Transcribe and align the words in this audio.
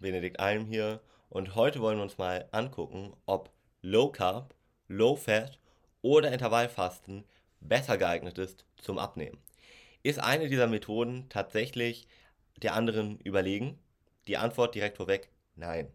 Benedikt 0.00 0.40
Alm 0.40 0.66
hier 0.66 1.00
und 1.28 1.54
heute 1.54 1.80
wollen 1.80 1.98
wir 1.98 2.02
uns 2.02 2.18
mal 2.18 2.48
angucken, 2.52 3.14
ob 3.24 3.50
Low 3.82 4.10
Carb, 4.10 4.54
Low 4.88 5.16
Fat 5.16 5.58
oder 6.02 6.32
Intervallfasten 6.32 7.24
besser 7.60 7.96
geeignet 7.96 8.38
ist 8.38 8.64
zum 8.76 8.98
Abnehmen. 8.98 9.38
Ist 10.02 10.18
eine 10.18 10.48
dieser 10.48 10.66
Methoden 10.66 11.26
tatsächlich 11.28 12.06
der 12.62 12.74
anderen 12.74 13.18
überlegen? 13.20 13.78
Die 14.28 14.36
Antwort 14.36 14.74
direkt 14.74 14.98
vorweg, 14.98 15.30
nein. 15.54 15.90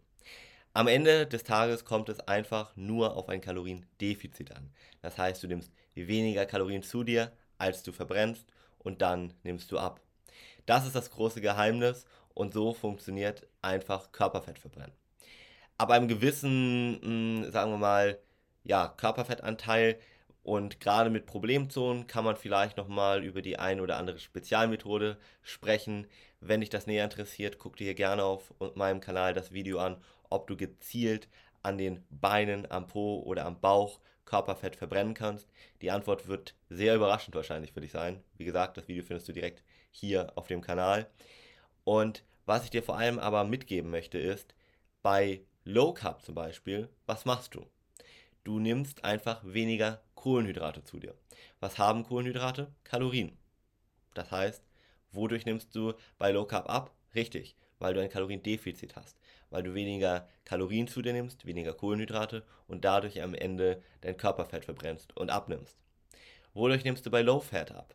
Am 0.73 0.87
Ende 0.87 1.27
des 1.27 1.43
Tages 1.43 1.85
kommt 1.85 2.09
es 2.09 2.19
einfach 2.21 2.75
nur 2.75 3.15
auf 3.17 3.29
ein 3.29 3.41
Kaloriendefizit 3.41 4.51
an. 4.55 4.71
Das 5.01 5.17
heißt, 5.17 5.43
du 5.43 5.47
nimmst 5.47 5.71
weniger 5.95 6.45
Kalorien 6.45 6.81
zu 6.81 7.03
dir, 7.03 7.31
als 7.57 7.83
du 7.83 7.91
verbrennst 7.91 8.47
und 8.79 9.01
dann 9.01 9.33
nimmst 9.43 9.71
du 9.71 9.77
ab. 9.77 10.01
Das 10.65 10.85
ist 10.85 10.95
das 10.95 11.11
große 11.11 11.41
Geheimnis 11.41 12.05
und 12.33 12.53
so 12.53 12.73
funktioniert 12.73 13.47
einfach 13.61 14.11
Körperfett 14.11 14.59
verbrennen. 14.59 14.95
Aber 15.77 15.93
einem 15.95 16.07
gewissen, 16.07 16.99
hm, 17.01 17.51
sagen 17.51 17.71
wir 17.71 17.77
mal, 17.77 18.19
ja, 18.63 18.87
Körperfettanteil 18.87 19.99
und 20.43 20.79
gerade 20.79 21.09
mit 21.09 21.25
Problemzonen 21.25 22.07
kann 22.07 22.23
man 22.23 22.35
vielleicht 22.35 22.77
nochmal 22.77 23.23
über 23.23 23.41
die 23.41 23.59
ein 23.59 23.79
oder 23.79 23.97
andere 23.97 24.19
Spezialmethode 24.19 25.17
sprechen. 25.43 26.07
Wenn 26.39 26.61
dich 26.61 26.69
das 26.69 26.87
näher 26.87 27.03
interessiert, 27.03 27.59
guck 27.59 27.75
dir 27.75 27.93
gerne 27.93 28.23
auf 28.23 28.53
meinem 28.75 29.01
Kanal 29.01 29.33
das 29.33 29.51
Video 29.51 29.79
an, 29.79 29.97
ob 30.29 30.47
du 30.47 30.57
gezielt 30.57 31.27
an 31.61 31.77
den 31.77 32.03
Beinen, 32.09 32.69
am 32.71 32.87
Po 32.87 33.19
oder 33.19 33.45
am 33.45 33.59
Bauch 33.59 33.99
Körperfett 34.25 34.75
verbrennen 34.75 35.13
kannst. 35.13 35.47
Die 35.81 35.91
Antwort 35.91 36.27
wird 36.27 36.55
sehr 36.69 36.95
überraschend 36.95 37.35
wahrscheinlich 37.35 37.73
für 37.73 37.81
dich 37.81 37.91
sein. 37.91 38.23
Wie 38.37 38.45
gesagt, 38.45 38.77
das 38.77 38.87
Video 38.87 39.03
findest 39.03 39.27
du 39.27 39.33
direkt 39.33 39.63
hier 39.91 40.31
auf 40.35 40.47
dem 40.47 40.61
Kanal. 40.61 41.07
Und 41.91 42.23
was 42.45 42.63
ich 42.63 42.69
dir 42.69 42.83
vor 42.83 42.97
allem 42.97 43.19
aber 43.19 43.43
mitgeben 43.43 43.91
möchte 43.91 44.17
ist, 44.17 44.55
bei 45.01 45.41
Low 45.65 45.93
Carb 45.93 46.21
zum 46.21 46.35
Beispiel, 46.35 46.87
was 47.05 47.25
machst 47.25 47.53
du? 47.53 47.65
Du 48.45 48.59
nimmst 48.59 49.03
einfach 49.03 49.41
weniger 49.43 50.01
Kohlenhydrate 50.15 50.85
zu 50.85 51.01
dir. 51.01 51.13
Was 51.59 51.77
haben 51.77 52.05
Kohlenhydrate? 52.05 52.73
Kalorien. 52.85 53.37
Das 54.13 54.31
heißt, 54.31 54.63
wodurch 55.11 55.45
nimmst 55.45 55.75
du 55.75 55.91
bei 56.17 56.31
Low 56.31 56.45
Carb 56.45 56.69
ab? 56.69 56.95
Richtig, 57.13 57.57
weil 57.77 57.93
du 57.93 57.99
ein 57.99 58.09
Kaloriendefizit 58.09 58.95
hast, 58.95 59.19
weil 59.49 59.63
du 59.63 59.73
weniger 59.73 60.29
Kalorien 60.45 60.87
zu 60.87 61.01
dir 61.01 61.11
nimmst, 61.11 61.45
weniger 61.45 61.73
Kohlenhydrate 61.73 62.45
und 62.69 62.85
dadurch 62.85 63.21
am 63.21 63.33
Ende 63.33 63.83
dein 63.99 64.15
Körperfett 64.15 64.63
verbrennst 64.63 65.17
und 65.17 65.29
abnimmst. 65.29 65.77
Wodurch 66.53 66.85
nimmst 66.85 67.05
du 67.05 67.11
bei 67.11 67.21
Low 67.21 67.41
Fat 67.41 67.73
ab? 67.73 67.93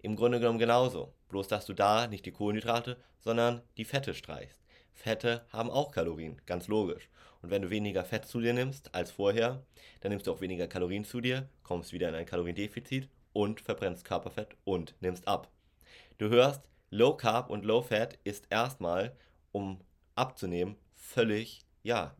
Im 0.00 0.16
Grunde 0.16 0.38
genommen 0.38 0.58
genauso, 0.58 1.12
bloß 1.28 1.48
dass 1.48 1.66
du 1.66 1.74
da 1.74 2.06
nicht 2.06 2.24
die 2.24 2.32
Kohlenhydrate, 2.32 2.96
sondern 3.18 3.62
die 3.76 3.84
Fette 3.84 4.14
streichst. 4.14 4.58
Fette 4.92 5.44
haben 5.50 5.70
auch 5.70 5.92
Kalorien, 5.92 6.40
ganz 6.46 6.68
logisch. 6.68 7.08
Und 7.42 7.50
wenn 7.50 7.62
du 7.62 7.70
weniger 7.70 8.04
Fett 8.04 8.26
zu 8.26 8.40
dir 8.40 8.52
nimmst 8.52 8.94
als 8.94 9.10
vorher, 9.10 9.62
dann 10.00 10.10
nimmst 10.10 10.26
du 10.26 10.32
auch 10.32 10.40
weniger 10.40 10.66
Kalorien 10.66 11.04
zu 11.04 11.20
dir, 11.20 11.48
kommst 11.62 11.92
wieder 11.92 12.08
in 12.08 12.14
ein 12.14 12.26
Kaloriendefizit 12.26 13.08
und 13.32 13.60
verbrennst 13.60 14.04
Körperfett 14.04 14.56
und 14.64 14.94
nimmst 15.00 15.28
ab. 15.28 15.50
Du 16.18 16.28
hörst, 16.28 16.62
Low 16.90 17.16
Carb 17.16 17.50
und 17.50 17.64
Low 17.64 17.82
Fat 17.82 18.18
ist 18.24 18.46
erstmal, 18.50 19.16
um 19.52 19.80
abzunehmen, 20.14 20.76
völlig, 20.94 21.64
ja, 21.82 22.16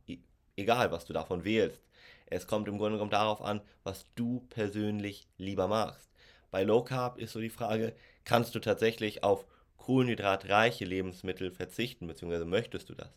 egal, 0.56 0.92
was 0.92 1.04
du 1.04 1.12
davon 1.12 1.44
wählst. 1.44 1.82
Es 2.26 2.46
kommt 2.46 2.68
im 2.68 2.78
Grunde 2.78 2.96
genommen 2.96 3.10
darauf 3.10 3.40
an, 3.40 3.60
was 3.82 4.06
du 4.14 4.46
persönlich 4.50 5.26
lieber 5.38 5.66
magst. 5.66 6.07
Bei 6.50 6.62
Low 6.62 6.82
Carb 6.82 7.18
ist 7.18 7.32
so 7.32 7.40
die 7.40 7.50
Frage, 7.50 7.94
kannst 8.24 8.54
du 8.54 8.58
tatsächlich 8.58 9.22
auf 9.22 9.46
kohlenhydratreiche 9.76 10.84
Lebensmittel 10.84 11.50
verzichten, 11.50 12.06
beziehungsweise 12.06 12.44
möchtest 12.44 12.88
du 12.88 12.94
das? 12.94 13.10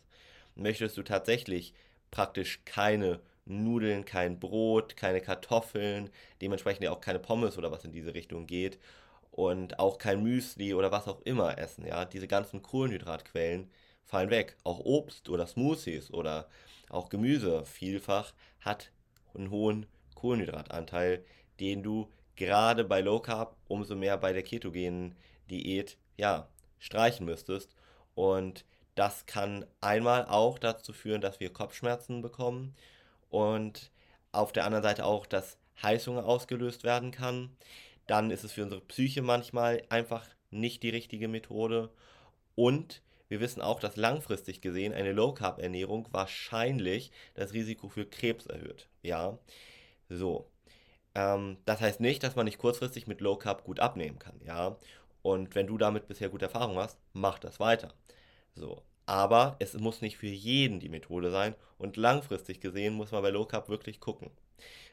Möchtest 0.54 0.96
du 0.96 1.02
tatsächlich 1.02 1.74
praktisch 2.10 2.60
keine 2.64 3.20
Nudeln, 3.44 4.04
kein 4.04 4.38
Brot, 4.38 4.96
keine 4.96 5.20
Kartoffeln, 5.20 6.10
dementsprechend 6.40 6.84
ja 6.84 6.92
auch 6.92 7.00
keine 7.00 7.18
Pommes 7.18 7.58
oder 7.58 7.72
was 7.72 7.84
in 7.84 7.92
diese 7.92 8.14
Richtung 8.14 8.46
geht 8.46 8.78
und 9.30 9.78
auch 9.78 9.98
kein 9.98 10.22
Müsli 10.22 10.74
oder 10.74 10.92
was 10.92 11.08
auch 11.08 11.20
immer 11.22 11.58
essen. 11.58 11.86
Ja, 11.86 12.04
diese 12.04 12.28
ganzen 12.28 12.62
Kohlenhydratquellen 12.62 13.70
fallen 14.04 14.30
weg. 14.30 14.56
Auch 14.62 14.78
Obst 14.80 15.28
oder 15.28 15.46
Smoothies 15.46 16.12
oder 16.12 16.48
auch 16.90 17.08
Gemüse 17.08 17.64
vielfach 17.64 18.34
hat 18.60 18.92
einen 19.34 19.50
hohen 19.50 19.86
Kohlenhydratanteil, 20.14 21.24
den 21.58 21.82
du 21.82 22.08
gerade 22.36 22.84
bei 22.84 23.00
Low 23.00 23.20
Carb 23.20 23.56
umso 23.68 23.94
mehr 23.96 24.16
bei 24.18 24.32
der 24.32 24.42
ketogenen 24.42 25.14
Diät 25.50 25.96
ja 26.16 26.48
streichen 26.78 27.26
müsstest 27.26 27.74
und 28.14 28.64
das 28.94 29.26
kann 29.26 29.64
einmal 29.80 30.26
auch 30.26 30.58
dazu 30.58 30.92
führen, 30.92 31.20
dass 31.20 31.40
wir 31.40 31.52
Kopfschmerzen 31.52 32.20
bekommen 32.22 32.74
und 33.30 33.90
auf 34.32 34.52
der 34.52 34.64
anderen 34.64 34.82
Seite 34.82 35.04
auch, 35.04 35.26
dass 35.26 35.58
Heißhunger 35.82 36.26
ausgelöst 36.26 36.84
werden 36.84 37.10
kann 37.10 37.50
dann 38.06 38.30
ist 38.30 38.44
es 38.44 38.52
für 38.52 38.62
unsere 38.62 38.80
Psyche 38.80 39.22
manchmal 39.22 39.82
einfach 39.88 40.26
nicht 40.50 40.82
die 40.82 40.90
richtige 40.90 41.28
Methode. 41.28 41.90
Und 42.54 43.02
wir 43.28 43.40
wissen 43.40 43.62
auch, 43.62 43.80
dass 43.80 43.96
langfristig 43.96 44.60
gesehen 44.60 44.92
eine 44.92 45.12
Low 45.12 45.32
Carb 45.32 45.58
Ernährung 45.60 46.08
wahrscheinlich 46.10 47.10
das 47.34 47.52
Risiko 47.52 47.88
für 47.88 48.04
Krebs 48.04 48.46
erhöht. 48.46 48.88
Ja, 49.02 49.38
so. 50.08 50.46
Ähm, 51.14 51.58
das 51.64 51.80
heißt 51.80 52.00
nicht, 52.00 52.22
dass 52.22 52.36
man 52.36 52.46
nicht 52.46 52.58
kurzfristig 52.58 53.06
mit 53.06 53.20
Low 53.20 53.36
Carb 53.36 53.64
gut 53.64 53.80
abnehmen 53.80 54.18
kann. 54.18 54.40
Ja, 54.44 54.76
und 55.22 55.54
wenn 55.54 55.66
du 55.66 55.78
damit 55.78 56.08
bisher 56.08 56.28
gute 56.28 56.46
Erfahrung 56.46 56.76
hast, 56.76 56.98
mach 57.12 57.38
das 57.38 57.60
weiter. 57.60 57.92
So. 58.54 58.82
Aber 59.04 59.56
es 59.58 59.74
muss 59.74 60.00
nicht 60.00 60.16
für 60.16 60.28
jeden 60.28 60.78
die 60.78 60.88
Methode 60.88 61.30
sein 61.30 61.54
und 61.76 61.96
langfristig 61.96 62.60
gesehen 62.60 62.94
muss 62.94 63.10
man 63.10 63.22
bei 63.22 63.30
Low 63.30 63.44
Carb 63.44 63.68
wirklich 63.68 64.00
gucken. 64.00 64.30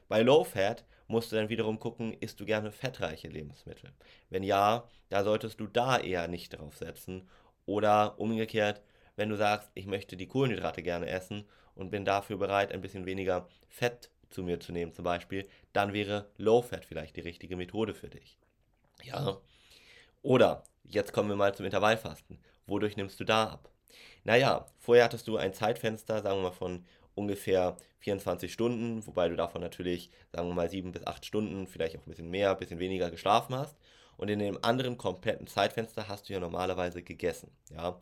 Bei 0.08 0.24
Low 0.24 0.44
Fat 0.44 0.84
musst 1.08 1.32
du 1.32 1.36
dann 1.36 1.50
wiederum 1.50 1.80
gucken, 1.80 2.14
isst 2.20 2.40
du 2.40 2.46
gerne 2.46 2.72
fettreiche 2.72 3.28
Lebensmittel? 3.28 3.92
Wenn 4.30 4.44
ja, 4.44 4.88
da 5.10 5.24
solltest 5.24 5.60
du 5.60 5.68
da 5.68 6.00
eher 6.00 6.28
nicht 6.28 6.58
drauf 6.58 6.78
setzen. 6.78 7.28
Oder 7.66 8.20
umgekehrt, 8.20 8.82
wenn 9.16 9.30
du 9.30 9.36
sagst, 9.36 9.70
ich 9.76 9.86
möchte 9.86 10.18
die 10.18 10.28
Kohlenhydrate 10.28 10.82
gerne 10.82 11.08
essen 11.08 11.46
und 11.76 11.92
bin 11.92 12.06
dafür 12.06 12.38
bereit, 12.38 12.72
ein 12.72 12.82
bisschen 12.82 13.06
weniger 13.06 13.48
Fett 13.68 14.10
zu 14.30 14.44
mir 14.44 14.60
zu 14.60 14.72
nehmen 14.72 14.94
zum 14.94 15.04
Beispiel, 15.04 15.48
dann 15.74 15.94
wäre 15.94 16.30
Low 16.38 16.62
Fat 16.62 16.86
vielleicht 16.86 17.16
die 17.16 17.22
richtige 17.22 17.56
Methode 17.56 17.94
für 17.94 18.10
dich. 18.10 18.38
Ja. 19.04 19.38
Oder, 20.22 20.64
jetzt 20.84 21.14
kommen 21.14 21.30
wir 21.30 21.36
mal 21.36 21.56
zum 21.56 21.66
Intervallfasten. 21.66 22.40
Wodurch 22.68 22.98
nimmst 22.98 23.20
du 23.20 23.24
da 23.24 23.46
ab? 23.46 23.70
Naja, 24.24 24.66
vorher 24.78 25.06
hattest 25.06 25.28
du 25.28 25.38
ein 25.38 25.54
Zeitfenster, 25.54 26.22
sagen 26.22 26.38
wir 26.40 26.50
mal 26.50 26.52
von 26.52 26.86
ungefähr 27.16 27.78
24 28.00 28.52
Stunden, 28.52 29.06
wobei 29.08 29.30
du 29.30 29.36
davon 29.36 29.62
natürlich, 29.62 30.10
sagen 30.32 30.48
wir 30.48 30.54
mal, 30.54 30.70
7 30.70 30.92
bis 30.92 31.06
8 31.06 31.26
Stunden, 31.26 31.68
vielleicht 31.68 31.98
auch 31.98 32.06
ein 32.06 32.10
bisschen 32.10 32.30
mehr, 32.30 32.52
ein 32.52 32.58
bisschen 32.58 32.80
weniger 32.80 33.12
geschlafen 33.12 33.56
hast. 33.56 33.78
Und 34.20 34.28
in 34.28 34.40
dem 34.40 34.60
anderen 34.64 34.98
kompletten 34.98 35.48
Zeitfenster 35.48 36.10
hast 36.10 36.28
du 36.28 36.34
ja 36.34 36.42
normalerweise 36.42 37.02
gegessen. 37.02 37.52
Ja? 37.70 37.98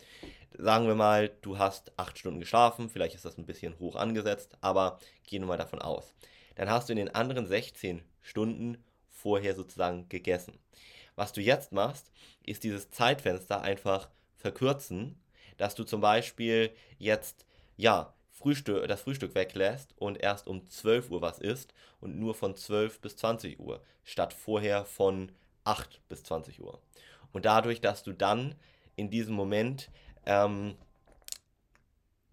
Sagen 0.57 0.87
wir 0.87 0.95
mal, 0.95 1.29
du 1.41 1.59
hast 1.59 1.91
8 1.95 2.17
Stunden 2.17 2.39
geschlafen, 2.39 2.89
vielleicht 2.89 3.13
ist 3.13 3.23
das 3.23 3.37
ein 3.37 3.45
bisschen 3.45 3.77
hoch 3.77 3.95
angesetzt, 3.95 4.57
aber 4.59 4.99
gehen 5.27 5.43
wir 5.43 5.47
mal 5.47 5.57
davon 5.57 5.79
aus. 5.79 6.15
Dann 6.55 6.71
hast 6.71 6.89
du 6.89 6.93
in 6.93 6.97
den 6.97 7.13
anderen 7.13 7.45
16 7.45 8.01
Stunden 8.21 8.83
vorher 9.11 9.53
sozusagen 9.53 10.09
gegessen. 10.09 10.57
Was 11.15 11.33
du 11.33 11.41
jetzt 11.41 11.71
machst, 11.71 12.11
ist 12.43 12.63
dieses 12.63 12.89
Zeitfenster 12.89 13.61
einfach 13.61 14.09
verkürzen, 14.37 15.19
dass 15.57 15.75
du 15.75 15.83
zum 15.83 16.01
Beispiel 16.01 16.71
jetzt, 16.97 17.45
ja, 17.75 18.15
Frühstück, 18.31 18.87
das 18.87 19.01
Frühstück 19.01 19.35
weglässt 19.35 19.93
und 19.97 20.19
erst 20.19 20.47
um 20.47 20.67
12 20.67 21.11
Uhr 21.11 21.21
was 21.21 21.37
isst 21.37 21.75
und 21.99 22.17
nur 22.17 22.33
von 22.33 22.55
12 22.55 23.01
bis 23.01 23.17
20 23.17 23.59
Uhr, 23.59 23.83
statt 24.03 24.33
vorher 24.33 24.83
von 24.83 25.31
8 25.67 26.01
bis 26.09 26.23
20 26.23 26.61
Uhr. 26.61 26.81
Und 27.31 27.45
dadurch, 27.45 27.81
dass 27.81 28.03
du 28.03 28.13
dann 28.13 28.55
in 28.95 29.09
diesem 29.09 29.35
Moment 29.35 29.89
ähm, 30.25 30.75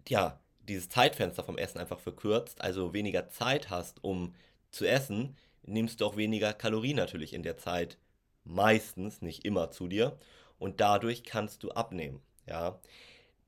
ja, 0.07 0.39
dieses 0.67 0.89
Zeitfenster 0.89 1.43
vom 1.43 1.57
Essen 1.57 1.79
einfach 1.79 1.99
verkürzt, 1.99 2.61
also 2.61 2.93
weniger 2.93 3.29
Zeit 3.29 3.69
hast, 3.69 4.03
um 4.03 4.33
zu 4.71 4.85
essen, 4.85 5.35
nimmst 5.63 6.01
du 6.01 6.05
auch 6.05 6.17
weniger 6.17 6.53
Kalorien 6.53 6.97
natürlich 6.97 7.33
in 7.33 7.43
der 7.43 7.57
Zeit 7.57 7.97
meistens, 8.43 9.21
nicht 9.21 9.45
immer 9.45 9.71
zu 9.71 9.87
dir 9.87 10.17
und 10.59 10.81
dadurch 10.81 11.23
kannst 11.23 11.63
du 11.63 11.71
abnehmen, 11.71 12.21
ja. 12.47 12.79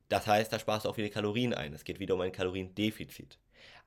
Das 0.10 0.26
heißt, 0.26 0.54
da 0.54 0.60
sparst 0.60 0.86
du 0.86 0.90
auch 0.90 0.96
viele 0.96 1.10
Kalorien 1.10 1.54
ein. 1.54 1.74
Es 1.74 1.84
geht 1.84 2.00
wieder 2.00 2.16
um 2.16 2.22
ein 2.22 2.32
Kaloriendefizit. 2.32 3.40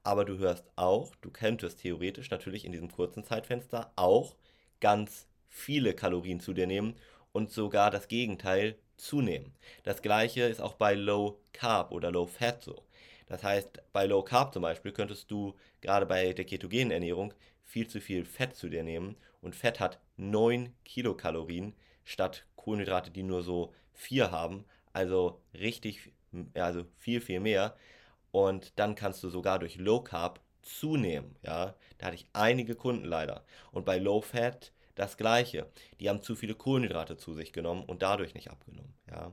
Aber 0.02 0.26
du 0.26 0.36
hörst 0.36 0.70
auch, 0.76 1.14
du 1.22 1.30
könntest 1.30 1.80
theoretisch 1.80 2.30
natürlich 2.30 2.66
in 2.66 2.72
diesem 2.72 2.90
kurzen 2.90 3.24
Zeitfenster 3.24 3.90
auch 3.96 4.36
ganz 4.80 5.29
viele 5.50 5.92
Kalorien 5.94 6.40
zu 6.40 6.54
dir 6.54 6.66
nehmen 6.66 6.94
und 7.32 7.50
sogar 7.50 7.90
das 7.90 8.08
Gegenteil 8.08 8.78
zunehmen. 8.96 9.52
Das 9.82 10.00
gleiche 10.00 10.42
ist 10.42 10.60
auch 10.60 10.74
bei 10.74 10.94
Low 10.94 11.38
Carb 11.52 11.92
oder 11.92 12.10
Low 12.10 12.26
Fat 12.26 12.62
so. 12.62 12.82
Das 13.26 13.44
heißt, 13.44 13.82
bei 13.92 14.06
Low 14.06 14.22
Carb 14.22 14.52
zum 14.52 14.62
Beispiel 14.62 14.92
könntest 14.92 15.30
du 15.30 15.54
gerade 15.82 16.06
bei 16.06 16.32
der 16.32 16.44
ketogenen 16.44 16.90
Ernährung 16.90 17.34
viel 17.64 17.86
zu 17.86 18.00
viel 18.00 18.24
Fett 18.24 18.56
zu 18.56 18.68
dir 18.68 18.82
nehmen 18.82 19.16
und 19.42 19.54
Fett 19.54 19.80
hat 19.80 20.00
9 20.16 20.72
Kilokalorien 20.84 21.74
statt 22.04 22.46
Kohlenhydrate, 22.56 23.10
die 23.10 23.22
nur 23.22 23.42
so 23.42 23.72
4 23.92 24.30
haben. 24.30 24.64
Also 24.92 25.40
richtig 25.54 26.12
also 26.54 26.84
viel, 26.98 27.20
viel 27.20 27.40
mehr. 27.40 27.76
Und 28.32 28.78
dann 28.78 28.94
kannst 28.94 29.22
du 29.22 29.28
sogar 29.28 29.58
durch 29.58 29.76
Low 29.76 30.00
Carb 30.02 30.40
zunehmen. 30.62 31.36
Ja, 31.42 31.74
da 31.98 32.06
hatte 32.06 32.16
ich 32.16 32.26
einige 32.32 32.74
Kunden 32.74 33.04
leider. 33.04 33.44
Und 33.72 33.84
bei 33.84 33.98
Low 33.98 34.20
Fat 34.20 34.72
das 35.00 35.16
gleiche. 35.16 35.66
Die 35.98 36.08
haben 36.08 36.22
zu 36.22 36.36
viele 36.36 36.54
Kohlenhydrate 36.54 37.16
zu 37.16 37.32
sich 37.34 37.52
genommen 37.52 37.84
und 37.84 38.02
dadurch 38.02 38.34
nicht 38.34 38.50
abgenommen. 38.50 38.94
Ja. 39.10 39.32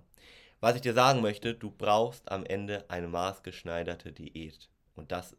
Was 0.59 0.75
ich 0.75 0.81
dir 0.81 0.93
sagen 0.93 1.21
möchte, 1.21 1.53
du 1.53 1.69
brauchst 1.69 2.31
am 2.31 2.45
Ende 2.45 2.85
eine 2.89 3.07
maßgeschneiderte 3.07 4.11
Diät. 4.11 4.69
Und 4.95 5.11
das 5.11 5.35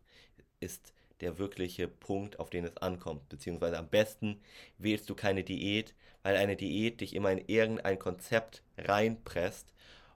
ist 0.61 0.93
der 1.21 1.39
wirkliche 1.39 1.89
Punkt, 1.89 2.39
auf 2.39 2.51
den 2.51 2.65
es 2.65 2.77
ankommt. 2.77 3.29
Beziehungsweise 3.29 3.79
am 3.79 3.89
besten 3.89 4.41
wählst 4.77 5.11
du 5.11 5.15
keine 5.15 5.43
Diät, 5.43 5.95
weil 6.23 6.37
eine 6.37 6.57
Diät 6.57 7.01
dich 7.01 7.15
immer 7.15 7.33
in 7.33 7.43
irgendein 7.47 7.99
Konzept 7.99 8.63
reinpresst 8.77 9.73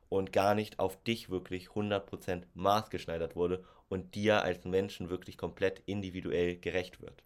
und 0.08 0.32
gar 0.32 0.54
nicht 0.54 0.78
auf 0.78 1.02
dich 1.02 1.30
wirklich 1.30 1.68
100% 1.68 2.42
maßgeschneidert 2.54 3.34
wurde 3.34 3.64
und 3.88 4.14
dir 4.14 4.42
als 4.42 4.64
Menschen 4.64 5.10
wirklich 5.10 5.38
komplett 5.38 5.82
individuell 5.86 6.56
gerecht 6.56 7.00
wird. 7.00 7.24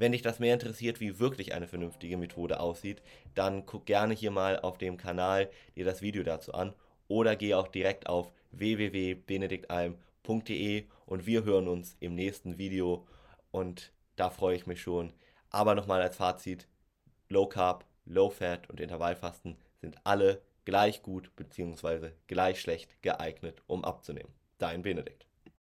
Wenn 0.00 0.12
dich 0.12 0.22
das 0.22 0.38
mehr 0.38 0.54
interessiert, 0.54 1.00
wie 1.00 1.18
wirklich 1.18 1.52
eine 1.52 1.66
vernünftige 1.66 2.16
Methode 2.16 2.58
aussieht, 2.58 3.02
dann 3.34 3.66
guck 3.66 3.84
gerne 3.84 4.14
hier 4.14 4.30
mal 4.30 4.58
auf 4.58 4.78
dem 4.78 4.96
Kanal 4.96 5.50
dir 5.76 5.84
das 5.84 6.00
Video 6.00 6.22
dazu 6.22 6.54
an 6.54 6.72
oder 7.06 7.36
geh 7.36 7.52
auch 7.52 7.68
direkt 7.68 8.06
auf 8.06 8.32
www.benediktalm.de 8.52 10.86
und 11.04 11.26
wir 11.26 11.44
hören 11.44 11.68
uns 11.68 11.98
im 12.00 12.14
nächsten 12.14 12.56
Video 12.56 13.06
und 13.50 13.92
da 14.16 14.30
freue 14.30 14.56
ich 14.56 14.66
mich 14.66 14.80
schon. 14.80 15.12
Aber 15.50 15.74
nochmal 15.74 16.00
als 16.00 16.16
Fazit, 16.16 16.66
Low 17.28 17.46
Carb, 17.46 17.84
Low 18.06 18.30
Fat 18.30 18.70
und 18.70 18.80
Intervallfasten 18.80 19.58
sind 19.82 19.98
alle 20.04 20.40
gleich 20.64 21.02
gut 21.02 21.30
bzw. 21.36 22.12
gleich 22.26 22.62
schlecht 22.62 23.02
geeignet, 23.02 23.60
um 23.66 23.84
abzunehmen. 23.84 24.32
Dein 24.56 24.80
Benedikt. 24.80 25.26